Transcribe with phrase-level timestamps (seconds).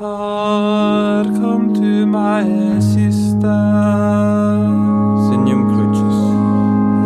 [0.00, 2.40] Har come to my
[2.78, 3.44] assistance.
[5.28, 5.60] Signum.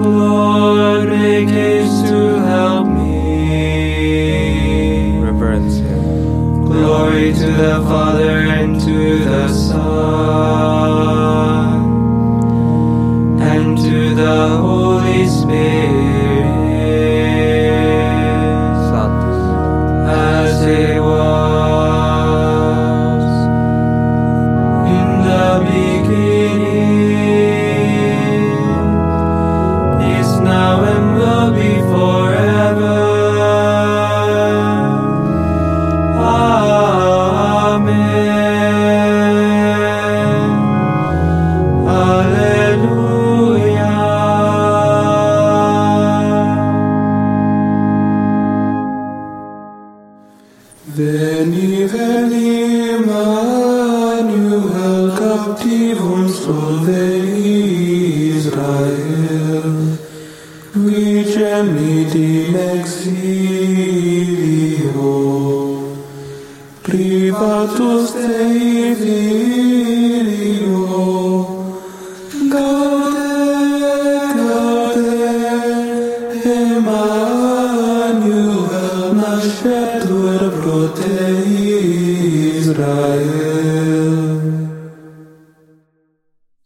[0.05, 3.19] Lord, make haste to help me.
[5.25, 5.97] Reverencia.
[6.67, 8.04] Glory to the Father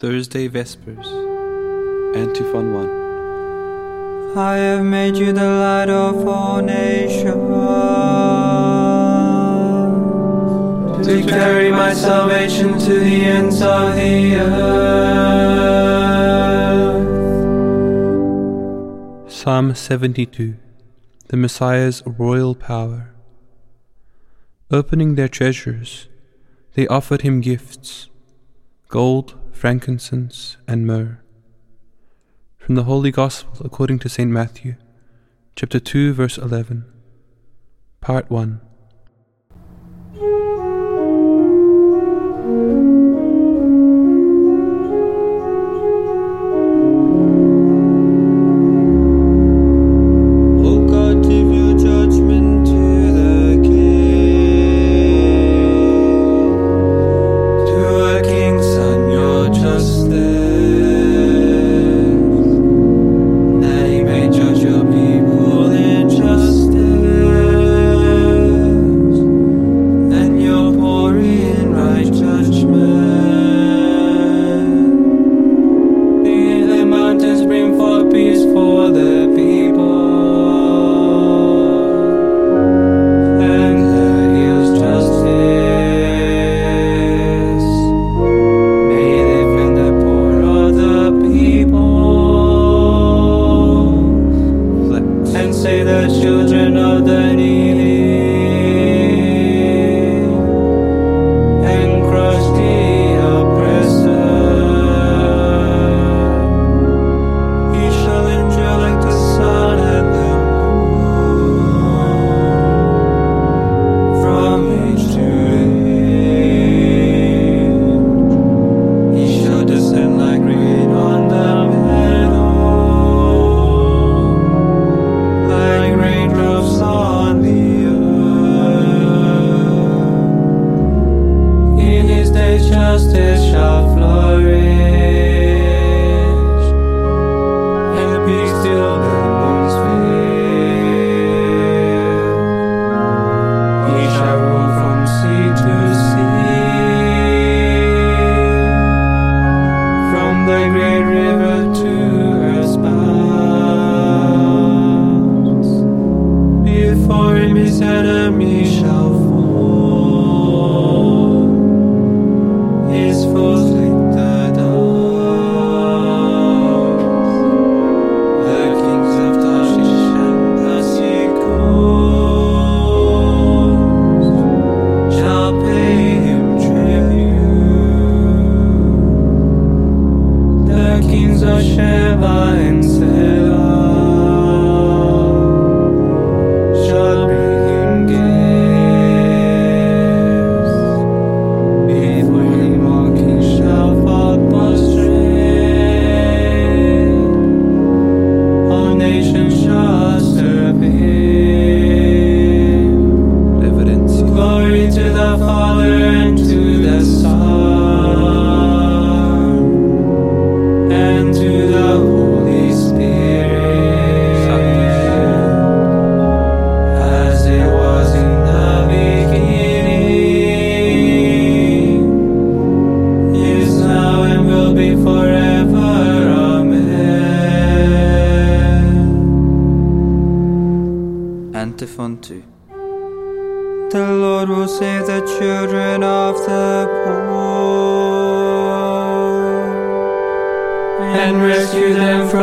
[0.00, 1.06] Thursday Vespers.
[2.16, 4.38] Antiphon 1.
[4.38, 8.47] I have made you the light of all nations.
[11.04, 14.88] To carry my salvation to the ends of the earth.
[19.30, 20.56] Psalm 72
[21.28, 23.14] The Messiah's Royal Power.
[24.70, 26.08] Opening their treasures,
[26.74, 28.08] they offered him gifts
[28.88, 31.20] gold, frankincense, and myrrh.
[32.56, 34.30] From the Holy Gospel according to St.
[34.30, 34.76] Matthew,
[35.54, 36.84] chapter 2, verse 11.
[38.00, 38.60] Part 1.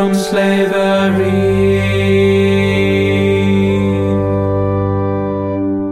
[0.06, 1.80] from slavery.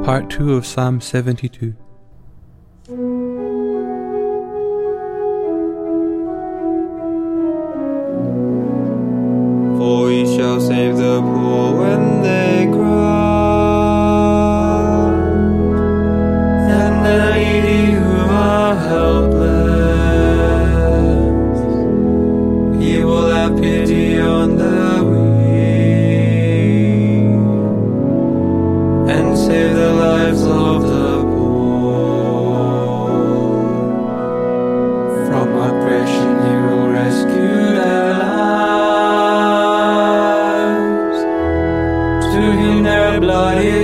[0.04, 1.74] Part 2 of Psalm 72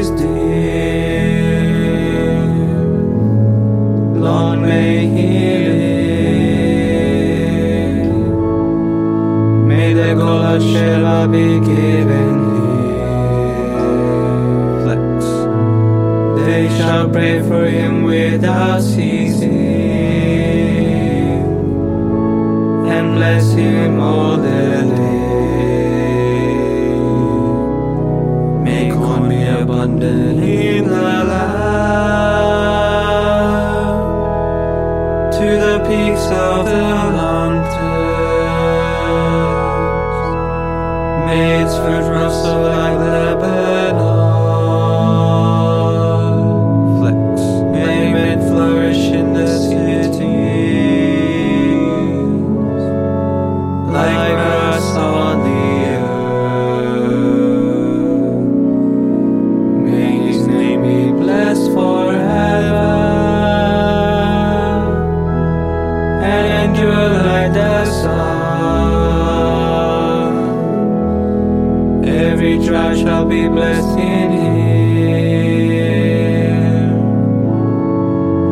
[0.00, 0.29] is do.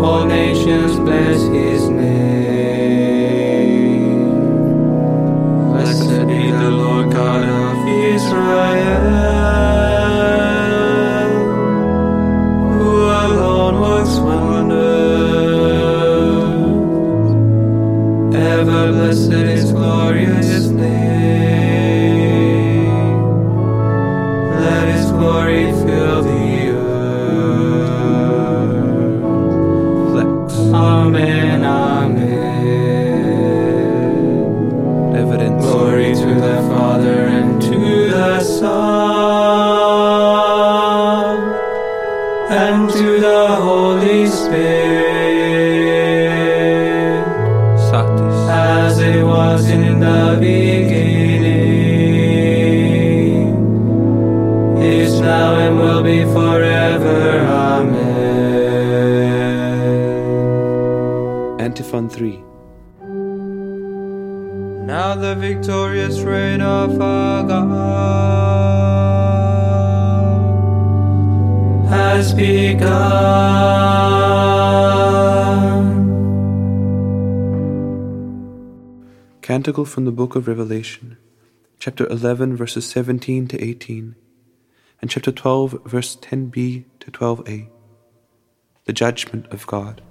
[0.09, 2.09] all nations bless his name.
[5.73, 7.77] Blessed be the Lord God of
[8.15, 8.78] Israel.
[79.49, 81.17] Canticle from the Book of Revelation,
[81.79, 84.15] chapter 11, verses 17 to 18,
[85.01, 87.67] and chapter 12, verse 10b to 12a.
[88.85, 90.03] The Judgment of God.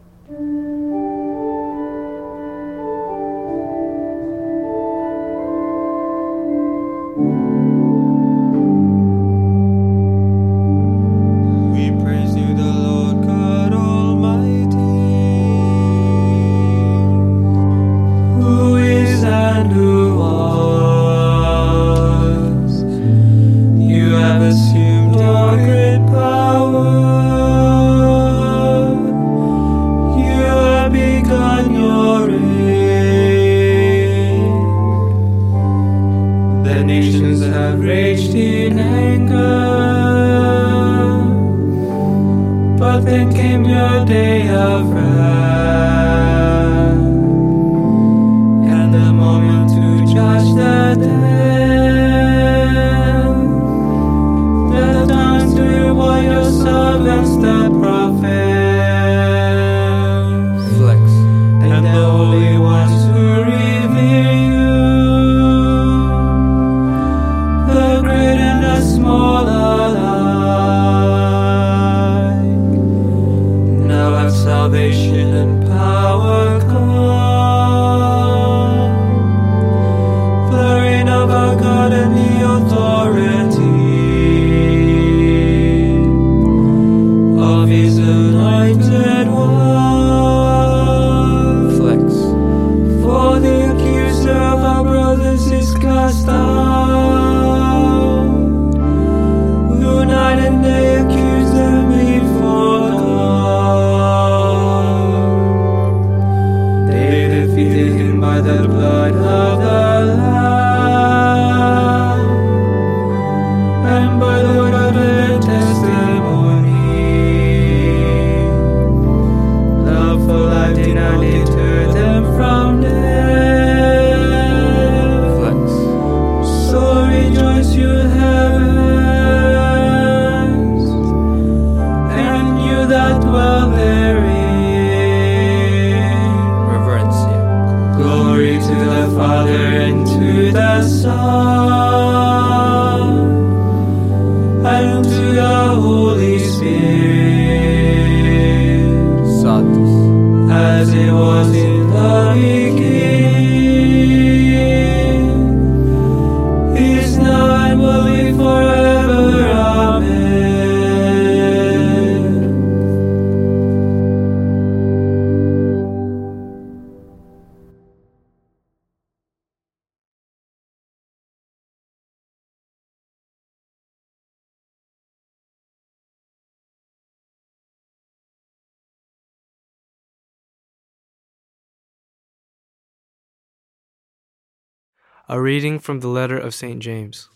[185.30, 186.80] A reading from the letter of St.
[186.80, 187.28] James.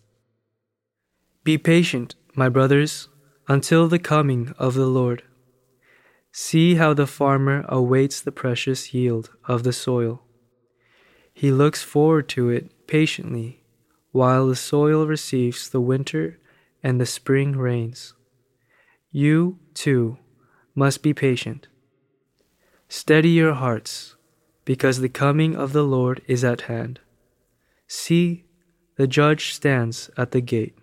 [1.44, 3.10] Be patient, my brothers,
[3.50, 5.24] until the coming of the Lord.
[6.32, 10.24] See how the farmer awaits the precious yield of the soil.
[11.34, 13.62] He looks forward to it patiently
[14.14, 16.40] while the soil receives the winter
[16.82, 18.14] and the spring rains.
[19.12, 20.18] You, too,
[20.76, 21.68] must be patient.
[22.88, 24.16] Steady your hearts,
[24.64, 27.02] because the coming of the Lord is at hand.
[27.94, 28.46] See,
[28.96, 30.78] the judge stands at the gate.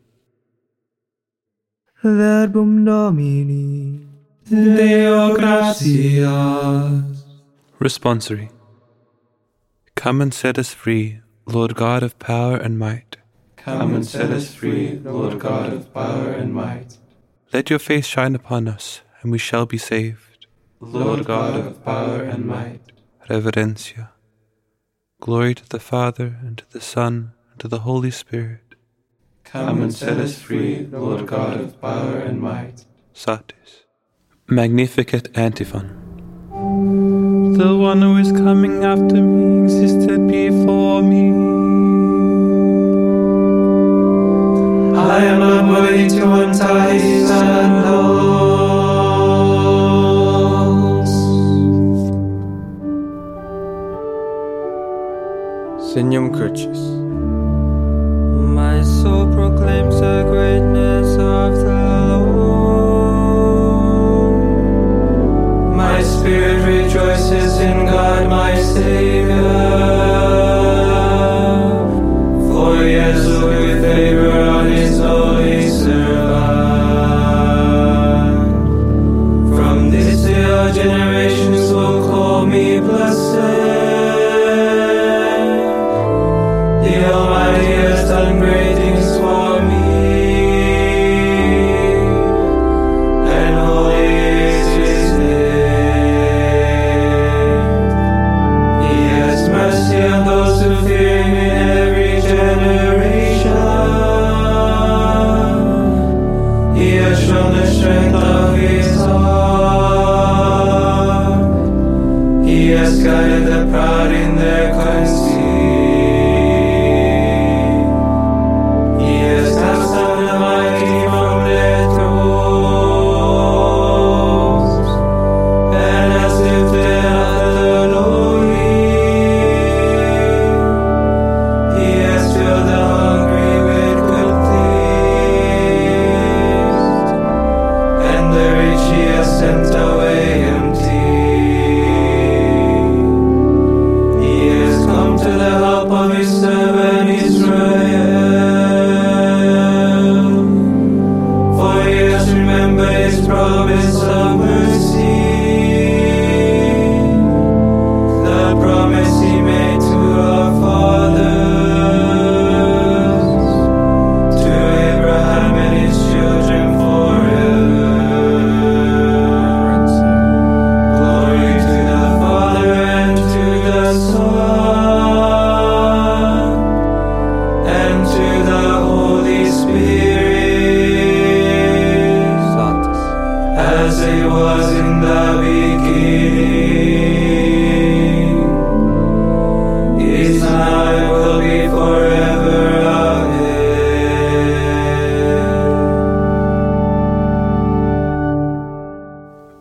[2.03, 4.07] Verbum Domini.
[4.47, 7.25] Deo gratias.
[7.81, 8.50] Responsory.
[9.95, 13.17] Come and set us free, Lord God of power and might.
[13.57, 16.99] Come and set us free, Lord God of power and might.
[17.55, 20.47] Let your face shine upon us, and we shall be saved.
[20.79, 22.83] Lord God of power and might.
[23.31, 24.11] Reverencia.
[25.21, 28.77] Glory to the Father, and to the Son, and to the Holy Spirit.
[29.43, 32.85] Come and set us free, Lord God of power and might.
[33.13, 33.85] Satis.
[34.47, 35.89] Magnificat antiphon.
[37.59, 40.28] The one who is coming after me existed
[80.73, 83.35] generations will call me blessed.
[86.85, 88.88] The Almighty has done great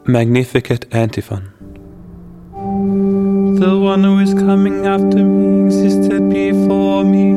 [0.10, 1.52] Magnificat antiphon.
[3.60, 7.34] The one who is coming after me existed before me.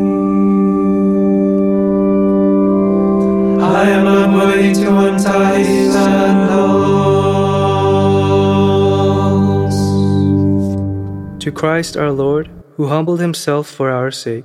[3.61, 6.61] I am not worthy to untie his sandals.
[11.43, 14.45] To Christ our Lord, who humbled himself for our sake,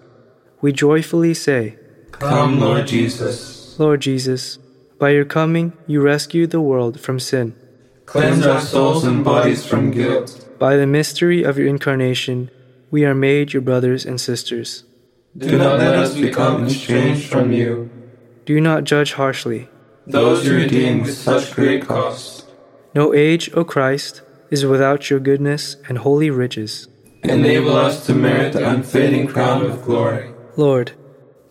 [0.61, 1.77] we joyfully say,
[2.11, 3.77] Come, Lord Jesus.
[3.77, 4.57] Lord Jesus,
[4.97, 7.55] by your coming you rescued the world from sin.
[8.05, 10.47] Cleanse our souls and bodies from guilt.
[10.59, 12.49] By the mystery of your incarnation,
[12.91, 14.83] we are made your brothers and sisters.
[15.37, 17.89] Do not let us become estranged from you,
[18.45, 19.67] Do not judge harshly.
[20.07, 22.45] those you redeemed with such great cost.
[22.93, 24.21] No age, O Christ,
[24.51, 26.87] is without your goodness and holy riches.
[27.23, 30.31] Enable us to merit the unfading crown of glory.
[30.55, 30.91] Lord,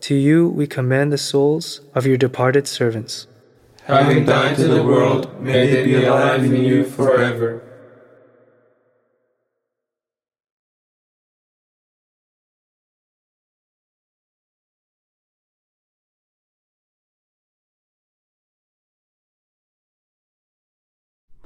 [0.02, 3.26] to you we commend the souls of your departed servants.
[3.84, 7.62] having died to the world, may they be alive in you forever.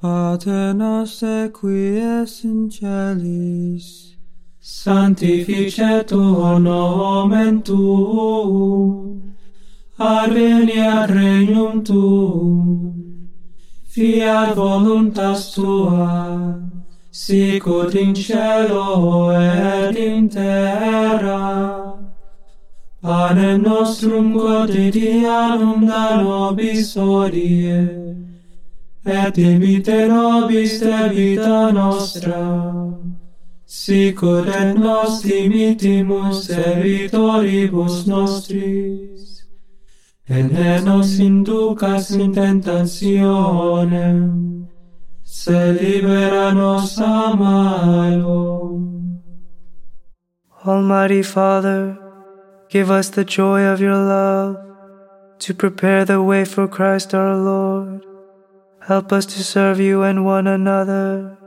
[0.01, 4.15] Pater noster qui es in celis,
[4.61, 9.35] sanctificetur nomen tuum,
[10.01, 13.27] Arvenia regnum tuum,
[13.89, 16.55] fiat voluntas tua,
[17.11, 21.99] sicut in cielo et in terra.
[23.01, 27.83] Panem nostrum quotidianum da nobis odie,
[29.05, 32.95] et dimite nobis de vita nostra,
[33.65, 39.38] sicut et nos dimitimus servitoribus nostris,
[40.31, 44.67] Et ne nos inducas in tentationem,
[45.23, 48.79] se libera a malo.
[50.63, 51.97] Almighty Father,
[52.69, 54.57] give us the joy of your love
[55.39, 58.05] to prepare the way for Christ our Lord.
[58.87, 61.39] Help us to serve you and one another.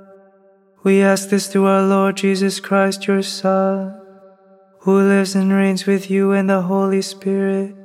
[0.83, 3.95] We ask this through our Lord Jesus Christ, your Son,
[4.81, 7.77] who lives and reigns with you in the Holy Spirit,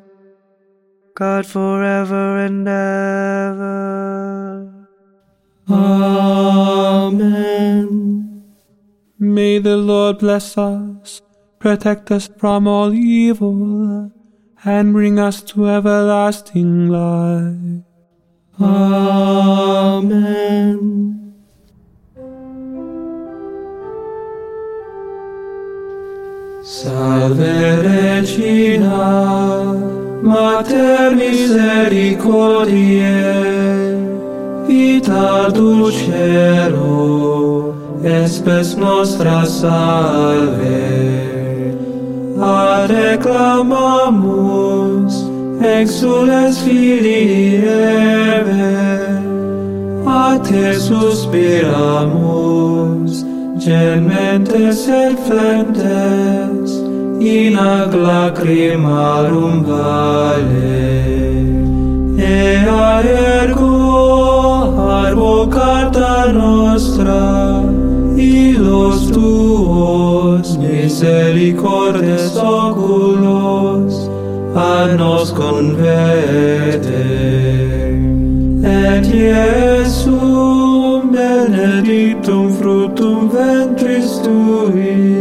[1.18, 4.72] God forever and ever.
[5.68, 7.24] Amen.
[9.18, 11.24] May the Lord bless us,
[11.58, 14.12] protect us from all evil,
[14.64, 17.82] and bring us to everlasting life.
[18.62, 20.14] Amen.
[26.62, 28.88] Salve Regina,
[30.22, 33.96] Mater misericordiae,
[34.68, 41.08] vita dulcero, espes nostra salve.
[42.40, 45.26] Ad reclamamus,
[45.62, 48.78] exules filii Eve,
[50.06, 53.26] a te suspiramus,
[53.58, 56.67] gementes et flentes,
[57.20, 60.88] in ag lacrimarum vale
[62.20, 63.02] ea
[63.42, 63.74] ergo
[64.98, 67.64] advocata nostra
[68.16, 74.10] ilos tuos misericordes oculos
[74.56, 77.06] a nos converte
[78.64, 85.17] et Iesum benedictum fructum ventris tui